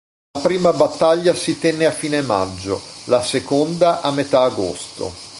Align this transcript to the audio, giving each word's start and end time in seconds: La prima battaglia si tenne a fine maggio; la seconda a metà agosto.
La 0.33 0.39
prima 0.43 0.73
battaglia 0.73 1.31
si 1.35 1.59
tenne 1.59 1.85
a 1.85 1.91
fine 1.91 2.23
maggio; 2.23 2.81
la 3.05 3.21
seconda 3.21 4.01
a 4.01 4.09
metà 4.09 4.41
agosto. 4.41 5.13